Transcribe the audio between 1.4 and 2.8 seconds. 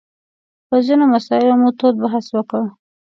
مو تود بحث وکړ.